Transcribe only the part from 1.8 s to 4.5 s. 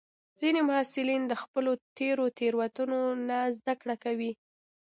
تېرو تېروتنو نه زده کړه کوي.